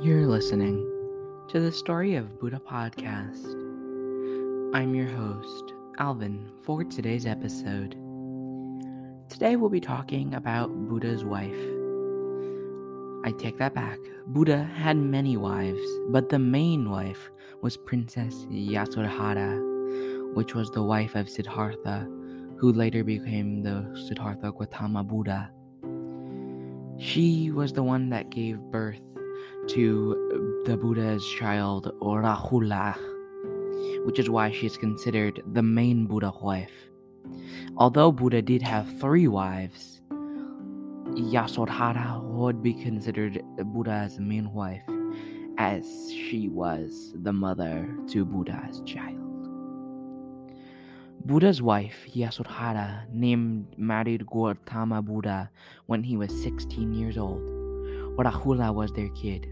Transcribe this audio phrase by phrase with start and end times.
[0.00, 0.86] You're listening
[1.48, 3.44] to the Story of Buddha podcast.
[4.72, 7.96] I'm your host, Alvin, for today's episode.
[9.28, 11.50] Today we'll be talking about Buddha's wife.
[13.24, 13.98] I take that back.
[14.28, 21.16] Buddha had many wives, but the main wife was Princess Yasodhara, which was the wife
[21.16, 22.06] of Siddhartha,
[22.56, 25.50] who later became the Siddhartha Gautama Buddha.
[27.00, 29.17] She was the one that gave birth
[29.68, 32.96] to the Buddha's child, Rahula,
[34.06, 36.72] which is why she is considered the main Buddha wife.
[37.76, 40.00] Although Buddha did have three wives,
[41.12, 44.88] Yasodhara would be considered Buddha's main wife,
[45.58, 49.16] as she was the mother to Buddha's child.
[51.26, 55.50] Buddha's wife, Yasodhara, named married Gautama Buddha
[55.86, 57.42] when he was 16 years old.
[58.16, 59.46] Rahula was their kid.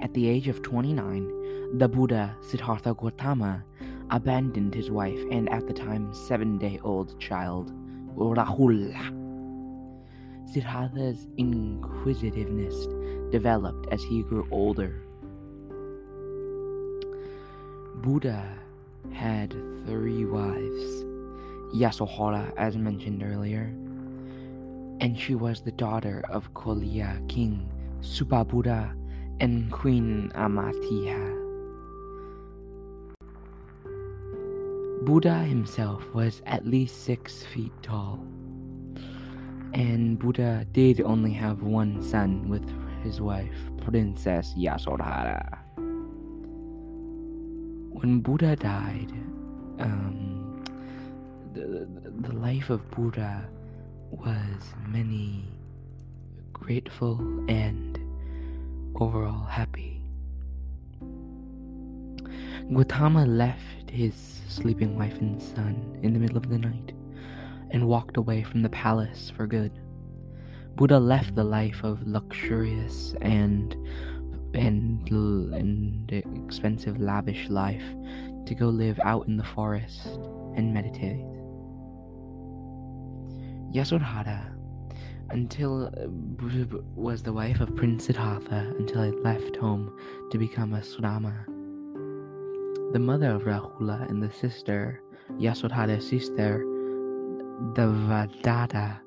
[0.00, 3.64] At the age of 29, the Buddha, Siddhartha Gautama,
[4.10, 7.72] abandoned his wife and at the time seven day old child,
[8.14, 9.12] Rahula.
[10.52, 12.86] Siddhartha's inquisitiveness
[13.32, 15.02] developed as he grew older.
[17.96, 18.58] Buddha
[19.12, 19.52] had
[19.86, 21.04] three wives
[21.74, 23.74] Yasodhara, as mentioned earlier,
[25.00, 27.68] and she was the daughter of Koliya king
[28.00, 28.94] Supabuddha
[29.40, 31.34] and Queen Amitaya.
[35.04, 38.18] Buddha himself was at least six feet tall,
[39.72, 42.64] and Buddha did only have one son with
[43.04, 45.58] his wife, Princess Yasodhara.
[47.92, 49.12] When Buddha died,
[49.78, 50.64] um,
[51.52, 51.86] the,
[52.20, 53.48] the life of Buddha
[54.10, 55.44] was many
[56.52, 57.98] grateful and
[59.00, 60.02] overall happy.
[62.72, 64.14] Gautama left his
[64.48, 66.92] sleeping wife and son in the middle of the night
[67.70, 69.72] and walked away from the palace for good.
[70.74, 73.76] Buddha left the life of luxurious and
[74.54, 77.84] and, and expensive lavish life
[78.46, 80.06] to go live out in the forest
[80.56, 81.20] and meditate.
[83.74, 84.55] Yasodhara
[85.30, 86.06] until uh,
[86.94, 89.96] was the wife of Prince Siddhartha until I left home
[90.30, 91.44] to become a Sudama.
[92.92, 95.02] The mother of Rahula and the sister,
[95.38, 96.64] Yasodhara's sister,
[97.74, 99.00] Devadatta,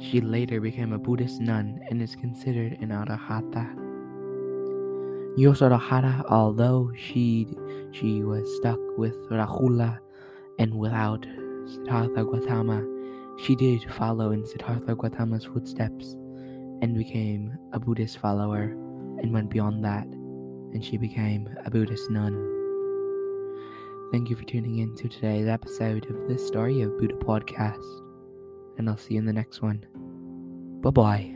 [0.00, 3.74] she later became a Buddhist nun and is considered an arahata.
[5.38, 7.48] Yasodhara, although she
[7.92, 9.98] she was stuck with Rahula
[10.58, 11.26] and without
[11.66, 12.84] Siddhartha Gautama,
[13.38, 16.12] she did follow in Siddhartha Gautama's footsteps
[16.82, 18.62] and became a Buddhist follower
[19.20, 22.34] and went beyond that, and she became a Buddhist nun.
[24.12, 27.84] Thank you for tuning in to today's episode of the Story of Buddha podcast,
[28.78, 29.84] and I'll see you in the next one.
[30.82, 31.33] Bye bye.